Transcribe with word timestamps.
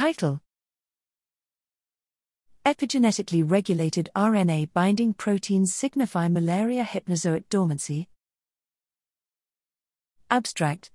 Title 0.00 0.40
Epigenetically 2.64 3.44
regulated 3.46 4.08
RNA 4.16 4.72
binding 4.72 5.12
proteins 5.12 5.74
signify 5.74 6.26
malaria 6.26 6.84
hypnozoite 6.84 7.44
dormancy. 7.50 8.08
Abstract 10.30 10.90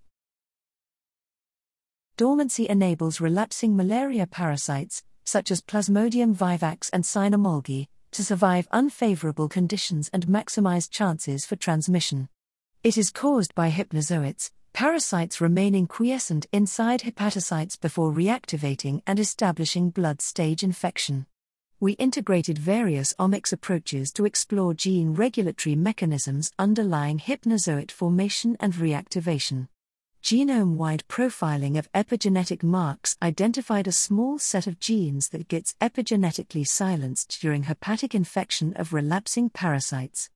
Dormancy 2.18 2.68
enables 2.68 3.22
relapsing 3.22 3.78
malaria 3.78 4.26
parasites, 4.26 5.04
such 5.24 5.52
as 5.52 5.62
Plasmodium 5.62 6.36
vivax 6.36 6.90
and 6.92 7.04
Cynomolgi, 7.04 7.86
to 8.10 8.26
survive 8.26 8.68
unfavorable 8.72 9.48
conditions 9.48 10.10
and 10.14 10.26
maximize 10.26 10.90
chances 10.90 11.46
for 11.46 11.56
transmission. 11.56 12.28
It 12.84 12.98
is 12.98 13.12
caused 13.12 13.54
by 13.54 13.70
hypnozoites, 13.70 14.50
parasites 14.76 15.40
remaining 15.40 15.88
quiescent 15.88 16.48
inside 16.52 17.00
hepatocytes 17.00 17.80
before 17.80 18.12
reactivating 18.12 19.02
and 19.08 19.22
establishing 19.22 19.90
blood 19.90 20.22
stage 20.22 20.64
infection. 20.64 21.26
We 21.80 21.94
integrated 21.94 22.58
various 22.58 23.14
omics 23.18 23.54
approaches 23.54 24.12
to 24.12 24.26
explore 24.26 24.74
gene 24.74 25.14
regulatory 25.14 25.78
mechanisms 25.78 26.52
underlying 26.60 27.20
hypnozoite 27.20 27.90
formation 27.90 28.58
and 28.60 28.74
reactivation. 28.74 29.70
Genome 30.22 30.76
wide 30.76 31.06
profiling 31.08 31.78
of 31.78 31.90
epigenetic 31.94 32.62
marks 32.62 33.16
identified 33.24 33.88
a 33.88 33.94
small 33.94 34.38
set 34.40 34.68
of 34.68 34.82
genes 34.82 35.30
that 35.30 35.48
gets 35.48 35.74
epigenetically 35.80 36.68
silenced 36.68 37.40
during 37.40 37.64
hepatic 37.64 38.14
infection 38.14 38.74
of 38.74 38.92
relapsing 38.92 39.50
parasites. 39.50 40.30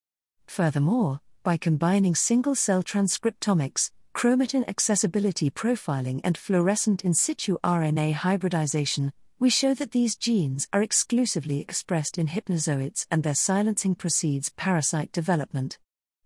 Furthermore, 0.47 1.19
by 1.44 1.58
combining 1.58 2.16
single 2.16 2.55
cell 2.55 2.83
transcriptomics, 2.83 3.91
chromatin 4.13 4.68
accessibility 4.68 5.49
profiling, 5.49 6.22
and 6.23 6.38
fluorescent 6.38 7.05
in 7.05 7.13
situ 7.13 7.58
RNA 7.63 8.13
hybridization, 8.13 9.12
we 9.40 9.50
show 9.50 9.73
that 9.73 9.91
these 9.91 10.16
genes 10.16 10.67
are 10.73 10.81
exclusively 10.81 11.62
expressed 11.62 12.17
in 12.17 12.27
hypnozoites 12.27 13.08
and 13.09 13.23
their 13.23 13.36
silencing 13.36 13.95
precedes 13.95 14.50
parasite 14.50 15.11
development. 15.11 15.78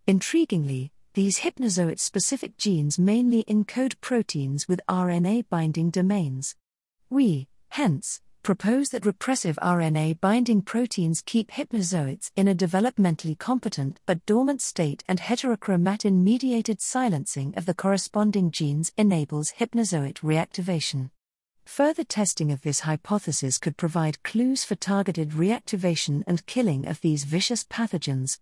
Intriguingly, 0.07 0.89
these 1.13 1.39
hypnozoite 1.39 1.99
specific 1.99 2.57
genes 2.57 2.97
mainly 2.97 3.43
encode 3.43 4.01
proteins 4.01 4.67
with 4.67 4.81
RNA 4.89 5.45
binding 5.47 5.91
domains. 5.91 6.55
We, 7.09 7.47
hence, 7.69 8.19
propose 8.43 8.89
that 8.89 9.05
repressive 9.05 9.57
RNA 9.61 10.19
binding 10.19 10.61
proteins 10.61 11.21
keep 11.21 11.49
hypnozoites 11.49 12.29
in 12.35 12.49
a 12.49 12.53
developmentally 12.53 13.39
competent 13.39 14.01
but 14.05 14.25
dormant 14.25 14.61
state, 14.61 15.01
and 15.07 15.19
heterochromatin 15.19 16.23
mediated 16.23 16.81
silencing 16.81 17.53
of 17.55 17.65
the 17.65 17.73
corresponding 17.73 18.51
genes 18.51 18.91
enables 18.97 19.53
hypnozoite 19.53 20.19
reactivation. 20.19 21.09
Further 21.63 22.03
testing 22.03 22.51
of 22.51 22.61
this 22.61 22.81
hypothesis 22.81 23.57
could 23.57 23.77
provide 23.77 24.21
clues 24.23 24.65
for 24.65 24.75
targeted 24.75 25.29
reactivation 25.29 26.23
and 26.27 26.45
killing 26.45 26.85
of 26.85 26.99
these 26.99 27.23
vicious 27.23 27.63
pathogens, 27.63 28.39